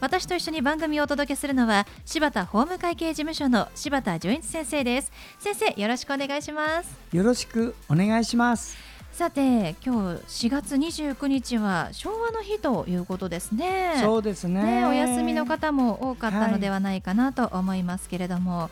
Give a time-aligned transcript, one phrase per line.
[0.00, 5.12] 私と一緒に番組をお届けするのは柴田法務会計事務所の柴田純一先生です。
[5.38, 6.90] 先生よろしくお願いします。
[7.12, 8.76] よろしくお願いします。
[9.12, 13.96] さて今日4月29日は昭和の日ということですね。
[14.00, 18.70] そうですね、ね、お休みの方も多かったのではないかなと思いますけれども、は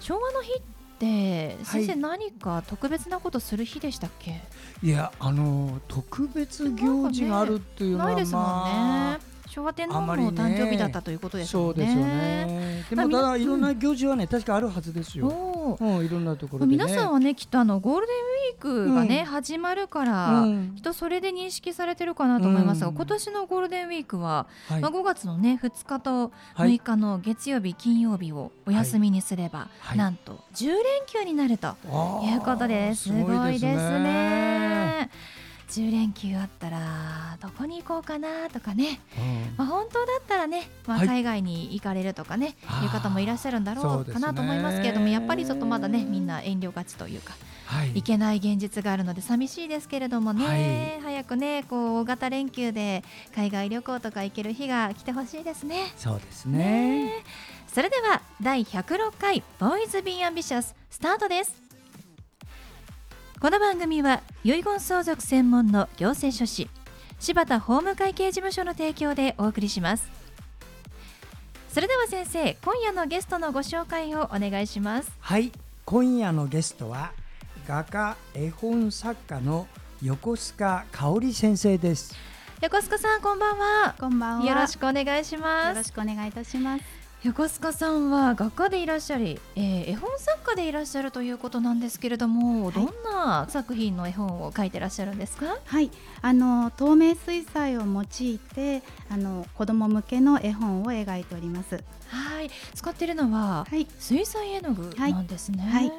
[0.00, 0.60] い、昭和の日っ
[0.98, 4.42] て先生、何か特別なことする日でしたっけ？
[4.82, 8.44] いやあの特別行事があるっていうのは、ないですもん
[9.14, 9.18] ね
[9.56, 11.50] 昭和天皇の誕生日だったということですね。
[11.50, 12.84] そうですよね。
[12.90, 15.28] でもただいろんな行事はね確かあるはずですよ。
[15.80, 31.68] うん、いろんなところ、ね、皆さんはねきっとあのゴールデンウィークがね、うん、始まるから、うん、きっとそれで認識されてるかなと思いますが、今年のゴールデンウィークは、はい、まあ5月のね2日と6日の月曜日、金曜日をお休みにすれば、はい、なんと10連休になると
[32.22, 33.04] いうことです。
[33.04, 33.66] すごいです
[34.00, 35.08] ね。
[35.68, 47.34] 10連休あったらどこに行こうかなとかね、うん、まあ、本当だったらね、まあ、海外に行かれるとかね、はい、いう方もいらっしゃるんだろうかなと思いますけれども、やっぱりちょっとまだねみんな遠慮がちというか。
[47.66, 53.02] はい、いけない現実があるので寂しいですけれどもね、はい、早くねこう大型連休で
[53.34, 55.92] 海外旅行とか行ける日が来てほしいですね。
[55.96, 57.24] そうですね。
[57.66, 61.65] それでは第106回ボーイズビーアンビシャススタートです
[63.38, 66.70] この番組は遺言相続専門の行政書士
[67.18, 70.10] 柴田法務会計事務所の提供でお送りします。
[71.68, 75.12] それでは先生今夜のゲストのご紹介をお願いします。
[75.20, 75.52] はい
[75.84, 77.12] 今夜のゲストは
[77.68, 79.68] 画家絵本作家の
[80.02, 82.14] 横須賀香織先生です。
[82.62, 83.94] 横須賀さんこんばんは。
[84.00, 84.46] こんばんは。
[84.46, 85.68] よろしくお願いします。
[85.68, 95.58] よろしくお願いいたします横須賀さんは画家でいらっしゃり、えー、絵本作家でいらっしゃるということなんですけれども、はい、どんな作品の絵本を描いてらっしゃるんですか？
[95.64, 95.90] はい。
[96.22, 101.82] あの透明水彩を用いてあの子供向けの絵本を描いております。
[102.08, 102.50] はい。
[102.74, 105.92] 使っているのは、はい、水彩絵の具なんですね、はい、はい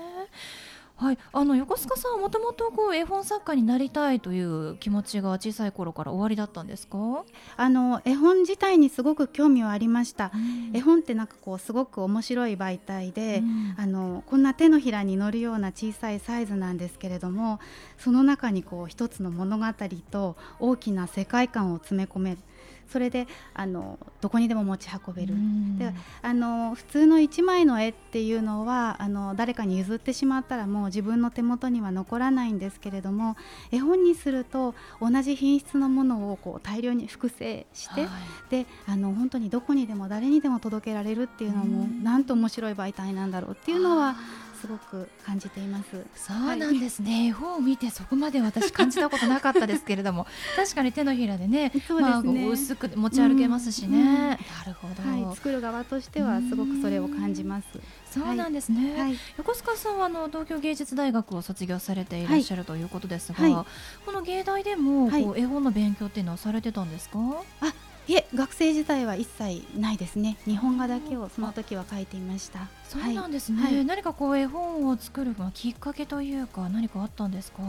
[0.97, 7.23] はい、あの横須賀さんはもともとこう絵本作家になりたいという気持ちが小さい頃から終わりだったんですか？
[7.55, 17.59] あの絵本自体にすごく興味はありました、うん、絵本ってなんかこうすごく面白い媒体で、うん、あのこんな手のひらに乗るような小さいサイズなんですけれども
[17.99, 19.65] その中にこう一つの物語
[20.09, 22.37] と大きな世界観を詰め込める
[22.87, 25.35] それであのどこにでも持ち運べる、
[25.77, 33.35] であの普通の1枚の絵っていうのはあの誰かに譲ってしまったらもう自分の手元には残らないんですけれども
[33.71, 38.09] 絵本にすると同じ品質のものをこう大量に複製して、はい、
[38.49, 44.15] であの本当にどこにでも誰にでも届けられるっていうのもなんと面白い媒体なんだろうっていうのは
[44.59, 46.05] すごく感じています。
[46.15, 47.11] そうなんですね。
[47.11, 50.25] はい、絵本を見てそこまで私感じたことなかったですけれども、
[50.55, 53.97] 確かに手のひらでね、そうですねまあ、薄く持ち歩けますしね。
[53.97, 55.35] うんうん、なるほど、はい。
[55.35, 57.67] 作る側としてはすごくそれを感じます。
[58.11, 58.99] そうなんですね。
[58.99, 63.65] はい、横須賀さんはあの東京芸術大学を卒業されていらっしゃるということですが、
[64.05, 67.19] この芸大でもこう絵本の勉強っていうのはされてたんですか？
[67.61, 67.73] あ
[68.07, 70.37] いえ学生時代は一切ないですね。
[70.45, 72.67] 日本画だけをその時は書いていました。
[72.87, 77.61] そうなんですね、はい、何かこう絵本を作るきっかけというか何かあったんですか？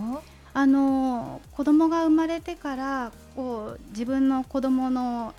[0.55, 5.35] あの子供が生まれてからこう自分の子供の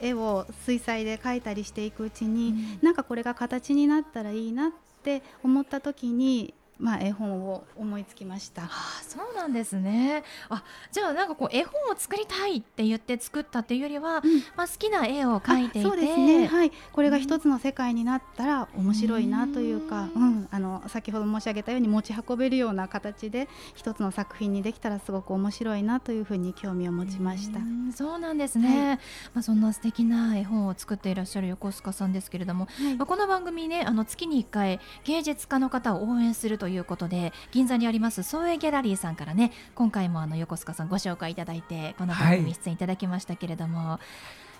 [0.00, 4.70] 絵を水彩で描いたりしていくうちに、うん、なんかこれが形になったらいいなっ
[5.02, 8.64] て思った時にまあ、絵本を思いつきました。
[8.64, 8.68] あ
[9.06, 10.24] そうなんですね。
[10.48, 15.88] あじゃあなんかこう絵本を作りたいって言って作ったっていうよりは、うん、まあ、好きな絵を描いていて。
[15.88, 27.60] そうですね、はい、これが一つの世界になったら面白いなというか、うん、うん、あの先ほど申し上げたように持ち運べるような形で一つの作品にできたらすごく面白いなというふうに興味を持ちました。
[27.60, 27.62] う
[27.92, 44.00] そうなんですね、はい、まあ、そんな素敵な絵本を作っていらっしゃる横須賀さんですけれども、はい、まあ、この番組ねあの月に1回芸術家の方を応援するということで銀座にあります創営ギャラリーさんからね今回もあの横須賀さんご紹介いただいてこの番組出演いただきましたけれども、は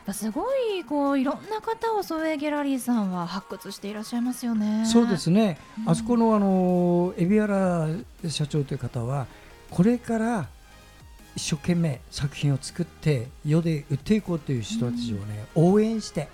[0.08, 4.86] い、すごいこういろんな方を創営ギャラリーさんは発掘していらっしゃいますよね。
[4.86, 7.88] そうですね、うん、あそこのあの海老原
[8.28, 9.26] 社長という方は
[9.70, 10.48] これから
[11.36, 16.28] 一生懸命作品を作って世で売っていこうという人たちをね、応援して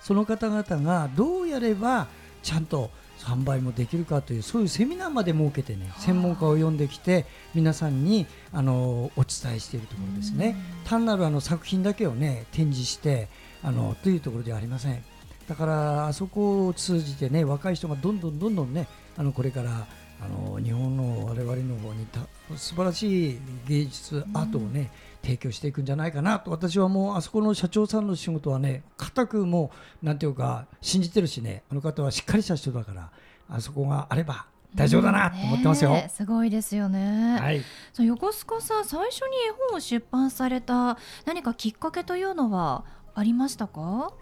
[0.00, 2.06] その方々がどうやれば
[2.42, 2.90] ちゃんと
[3.20, 7.24] 販売もできるかというそういうセミナーまで設けてね専門家を呼んできて
[7.54, 10.56] 皆さんにあのお伝えしているところですね。
[10.84, 13.28] 単なるあの作品だけをね展示して
[13.62, 15.02] あのというところではありません。
[15.48, 19.86] だからあそこを通じてね若い人がどんどんどんどんねあのこれから
[20.20, 22.20] あの日本の我々の方にた
[22.56, 24.90] 素晴らしい芸術アートをね、
[25.22, 29.72] 提供していくんじゃないかなと私はもうあそこの社長さんの仕事はね固くも
[30.02, 33.10] うなんていうか信じてるしねあの方はしっかりした人だから
[33.50, 35.90] あそこがあれば大丈夫だなと思ってますよ。
[35.90, 37.38] ね、すごいですよね。
[37.40, 37.62] はい。
[37.92, 42.84] そう横須賀さん最初に絵本を出版された何かきっかけというのは
[43.14, 44.12] ありましたか？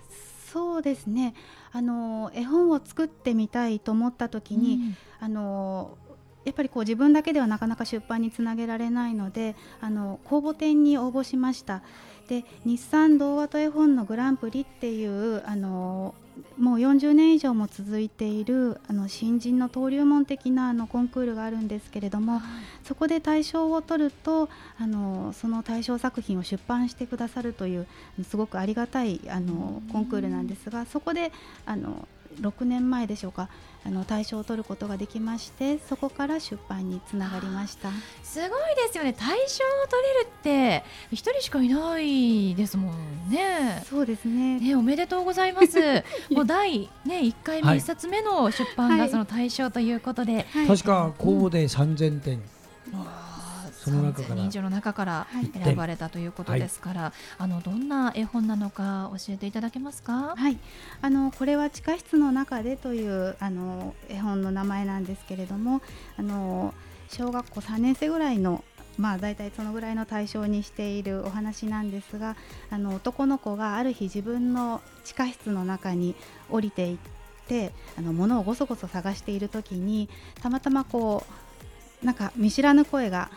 [0.54, 1.34] そうですね。
[1.72, 5.98] あの絵本を作ってみたいと思った時に、うん、あの
[6.44, 11.82] やっぱりこう自分だけではなかなか出版につなげられないのであの公募展に応募しました
[12.28, 16.14] で日産童話と絵本のグランプリっていうあの
[16.58, 22.42] もう40年以上も続いているあの新人の登竜門的なあのコンクールがあるんですけれども、はい、
[22.84, 24.48] そこで大賞を取ると
[24.78, 27.86] あのその大賞作品を出版してくださるという
[28.28, 31.32] すごくありがたいあのコンクールなんですがそこで
[31.66, 32.08] あの
[32.40, 33.48] 6年前でしょうか
[33.86, 37.90] あの大賞を取ることができましてそこから出版につながりました。
[38.22, 39.12] すごいですよね。
[39.12, 43.82] 大賞を取れるって一人しかいないですもんね。
[43.88, 44.58] そうですね。
[44.58, 45.78] ねおめでとうございます。
[46.32, 52.53] もう第ね1回目、は1冊目の出版がその大賞ということで、はい、確か公募で3000点、うん
[53.84, 54.34] その中から。
[54.36, 60.34] 人以上の中から選ばれたということですから、はい、あのどんな絵本なのか教えていただけますか？
[60.36, 60.58] はい、
[61.00, 65.82] あのこれは地下室の中でというあの絵本の名前なんですけれども、
[66.16, 66.74] あの
[67.08, 68.64] 小学校3年生ぐらいの
[68.96, 72.36] まあ、大体そのぐらいの対象にしているお話なんですが
[72.70, 76.14] あの男の子がある日自分の地下室の中に
[76.48, 76.98] 降りていっ
[77.48, 80.08] てあの物をごそごそ探している時に
[80.40, 81.43] たまたまこう
[82.04, 83.30] なんか見知らぬ声が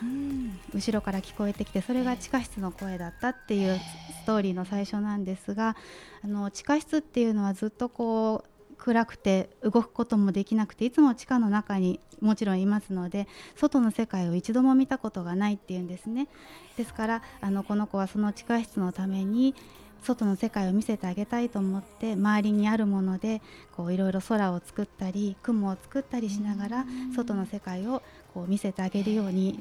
[0.73, 3.79] 後ろから聞こえてきてそれが地下室の声だったっていう
[4.21, 5.77] ストーリーの最初なんですが
[6.23, 16.27] あの地下室っていうのはずっとこう暗くて動くこともできなくていつも地下の中にもちろんいますので外の世界を一度も見たことがないっていうんですね。
[16.77, 19.55] ですからあのこの子はその地下室のために
[20.03, 23.41] 外の世界を見せてあげたいと思って周りにあるもので
[23.75, 26.85] こういろいろ空を作ったり雲を作ったりしながら
[27.15, 28.01] 外の世界を
[28.37, 29.59] こう見せてあげるように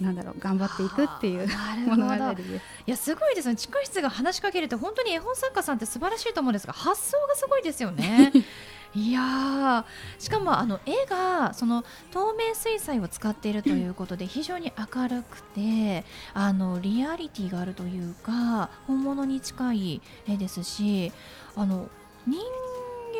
[0.00, 1.46] なんだろう頑張っていくっていう
[1.86, 2.50] 物語です。
[2.86, 3.56] いやすごいですね。
[3.56, 8.32] 地下室が話しかけるって本当に絵本作家さんって素晴らしいと思うんですが発想がすごいですよね。
[8.96, 9.84] いや
[10.18, 21.12] しかもあの絵がその透明水彩を使っているということで非常に明るくてあのリアリティがあるというか本物に近い絵ですし
[21.56, 21.88] あの
[22.26, 22.40] 人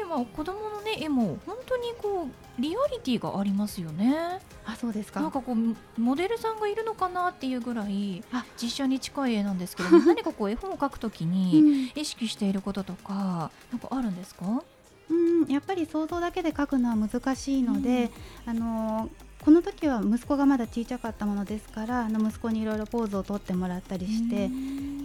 [0.04, 4.40] 間は子供のね絵も本当にこうリアリティがありますよね。
[4.66, 5.20] あそうですか。
[5.20, 8.22] なんかこうモデルさんがいるのかなっていうぐらい
[8.60, 14.62] 実写に近い絵なんですけど 何かこう絵本を描くときに意識していることとかなんかあるんですか？
[15.10, 18.10] うんやっぱり想像だけで描くのは難しいので、
[18.46, 19.10] うん、あの
[19.44, 24.48] この時は息子がまだ小さかったものですからあの息子にいろいろポーズをとってもらったりして、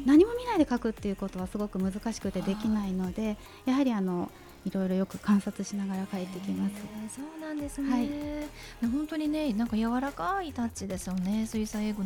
[0.05, 4.31] 何も見ないで描くっていうことはすごく難しくてできないのでやはりあの
[4.65, 6.75] いろいろよく観察しながら描いてきます。
[7.15, 11.45] そうなんですね、はい、本当にねなんか柔らかいタッチですよね。
[11.45, 12.03] 水彩英語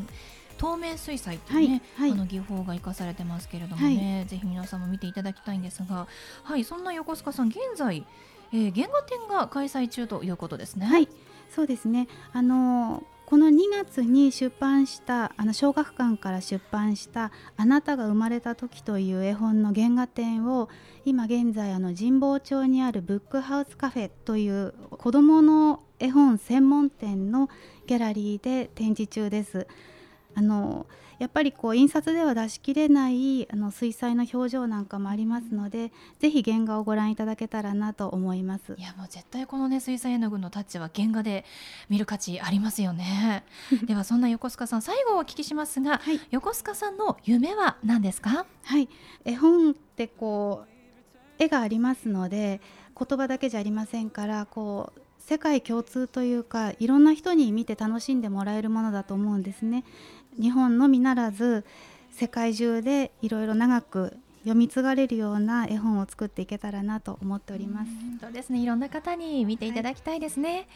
[0.57, 6.07] 透明水彩っていうね、はいはい、あの技法が生かされてますけれどもね、はい、ぜひ皆さんも見ていただきたいんですが、
[6.43, 8.05] はい、そんな横須賀さん現在、
[8.53, 10.85] えー、原画展が開催中ということですね。
[10.85, 11.09] はい、
[11.49, 12.07] そうですね。
[12.33, 20.69] あのーこの2月に出版したあの小学館から出版した「あなたが生まれた時」という絵本の原画展を
[21.03, 27.49] 今現在あの神保町にあるブックハウスカフェという子どもの絵本専門店の
[27.87, 29.65] ギャラリーで展示中です。
[30.35, 30.85] あの
[31.19, 38.75] やっぱりこう印刷では出しきれないあの水彩の表情なんかもありますのでぜひ原画をご覧いただけたらなと思います。
[38.77, 41.45] いやもう絶対このね水彩絵の具のタッチは原画で
[41.87, 43.43] 見る価値ありますよね。
[43.85, 48.45] ではそんな横須賀さん最後お聞きしますが、はい、横須賀さんの夢は何ですか？
[48.63, 48.89] はい。
[49.23, 50.69] 絵本ってこう
[51.37, 52.59] 絵がありますので
[52.99, 59.85] 言葉だけじゃありませんからこう世界共通というかいろんな人に見て楽しんでもらえるものだと思うんですね。
[60.39, 61.65] 日本のみならず
[62.11, 67.91] 世界中でいろいろ長く読み継がれるような絵本を作っていけたらなと思っております。
[68.21, 70.67] そうですねいろんな方に見ていただきたいですね。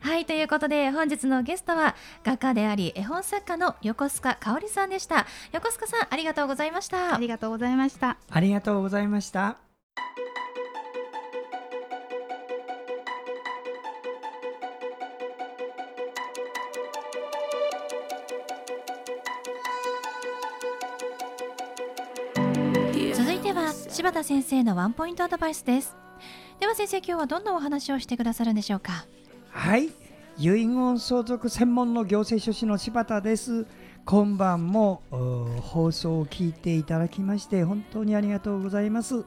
[0.00, 1.94] はい、はい、ということで本日のゲストは
[2.24, 5.26] 画家であり絵本作家の横須賀香織さんでした。
[5.52, 7.14] 横須賀さんありがとうございました。
[7.14, 8.18] ありがとうございました。
[8.30, 9.58] ありがとうございました。
[23.94, 25.96] 柴田先生のワンポイントアドバイスです。
[26.58, 29.06] では先生今日はどんなお話をしてくださるんでしょうか？
[29.50, 29.84] はい。
[30.36, 33.68] 遺言相続専門の行政書士の柴田です。
[34.04, 35.02] 今晩も
[35.60, 39.24] 放送を聞いていただきまして本当にありがとうございます。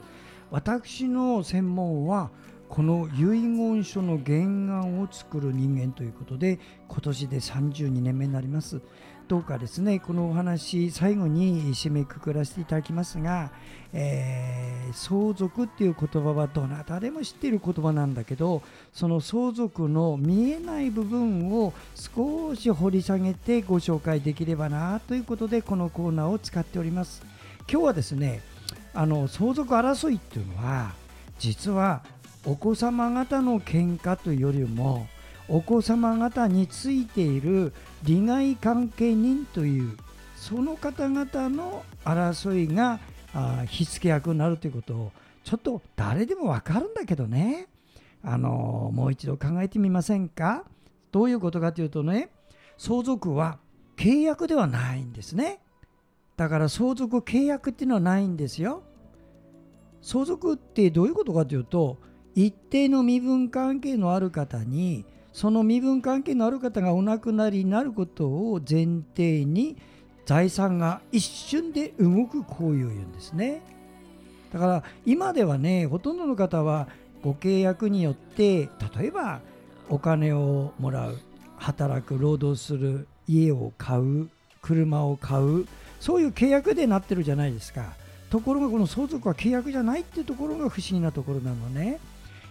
[0.51, 2.29] 私の専門は
[2.67, 6.59] この遺言書の原案を作る人間ということで
[6.89, 8.81] 今年で32年目になります。
[9.27, 13.51] どうかですねこのお話最後に締めくくらせていただきますが、
[13.91, 18.61] えー、相続っていう言葉はどなたでも知っている言葉なんだけど
[18.93, 27.21] その相続の見えない部分を少し掘り下げてご紹介できればなということでこのコーナーを使っております。
[27.69, 28.41] 今日はですね
[28.93, 30.93] あの相続争いっていうのは
[31.37, 32.01] 実は
[32.45, 35.07] お子様方の喧嘩というよりも
[35.49, 37.73] お子様方についている
[38.03, 39.97] 利害関係人という
[40.35, 42.99] その方々の争いが
[43.65, 45.11] 火付け役になるということを
[45.43, 47.67] ちょっと誰でも分かるんだけどね。
[48.23, 50.65] あのもう一度考えてみませんか？
[51.11, 52.29] どういうことかというとね
[52.77, 53.59] 相続は
[53.95, 55.59] 契約ではないんですね。
[56.35, 58.83] だから相続契約っていうのはないんですよ。
[60.01, 61.97] 相続ってどういうことかというと
[62.35, 65.05] 一定の身分関係のある方に
[65.37, 69.77] その身分関係のある方がお亡くなりになることを前提に
[70.25, 73.61] 財産が一瞬で動く行為を言うんですね。
[74.51, 76.87] だから今ではねほとんどの方は
[77.21, 78.67] ご契約によって
[78.97, 79.41] 例えば
[79.89, 81.19] お金をもらう
[81.57, 84.29] 働く労働する家を買う
[84.63, 85.67] 車を買う
[85.99, 87.93] そういう契約でなってるじゃないですか。
[88.31, 91.99] ところがこの相続は契約じゃないっていうところが不思議なところなのね。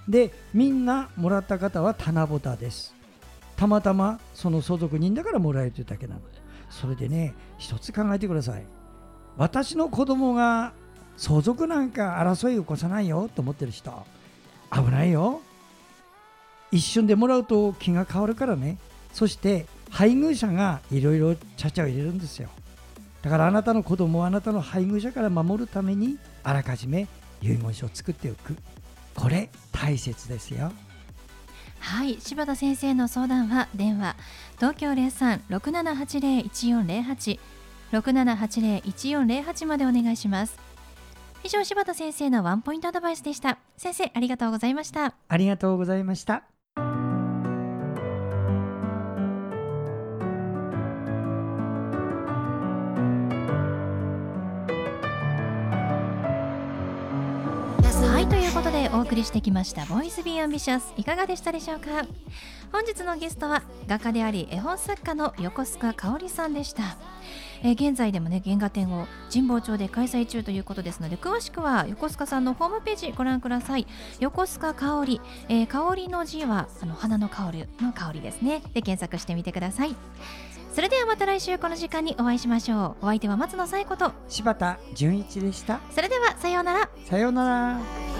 [0.08, 2.94] でみんなもらった方は棚ぼたです。
[3.56, 6.20] たまたまその相続人だからもらえるというだけなの
[6.68, 8.64] それでね一つ考えてください。
[9.36, 10.72] 私の子供が
[11.16, 14.04] 相続なんか争いを起こさないよと思ってる人
[14.72, 15.40] 危ないよ。
[16.70, 18.78] 一瞬でもらうと気が変わるからね。
[19.12, 22.48] そして配偶者がいろいろちゃちゃを入れるんですよ。
[23.22, 27.08] だからあなたの子供をあなたの配偶者から守るためにあらかじめ
[27.40, 28.56] 遺言書を作っておく。
[29.14, 29.48] これ
[29.80, 30.72] 大切ですよ。
[31.78, 34.16] はい柴田先生の相談は電話
[34.56, 37.38] 東京03-6780-1408
[37.92, 40.58] 6780-1408までお願いします。
[41.44, 43.58] 以上柴田先生のワンポイントアドバイスでした。
[43.76, 45.14] 先生ありがとうございました。
[45.28, 46.42] ありがとうございました
[58.56, 62.06] お送りしてきました「Voice Be Ambitious いかがでしたでしょうか？
[62.72, 66.96] 本日のゲストは画家であり絵本作家の横須賀香織さんでした。
[67.62, 73.86] えー、現在でもね原画展を神保町で開催中ということですので詳しくは横須賀さんのホームページご覧ください。
[74.20, 75.20] 横須賀香り、
[75.50, 78.62] えー、香りの字はあの花の香るの香りですね。
[78.72, 79.94] で検索してみてください。
[80.74, 83.04] それではまた来週この時間にお会いしましょう。
[83.04, 85.78] お相手は松野紗友子と柴田純一でした。
[85.90, 86.88] それではさようなら。
[87.04, 88.15] さようなら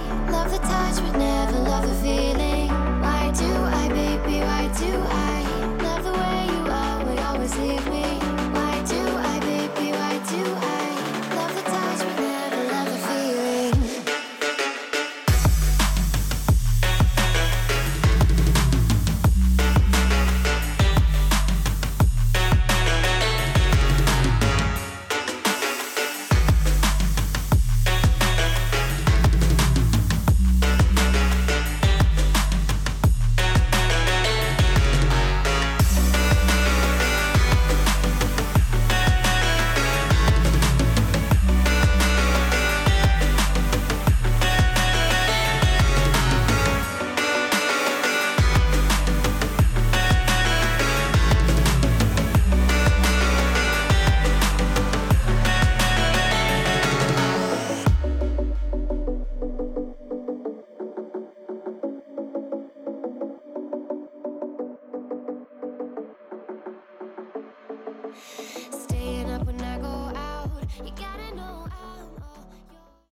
[3.03, 4.41] Why do I, baby?
[4.41, 7.05] Why do I love the way you are?
[7.05, 8.16] We always leave me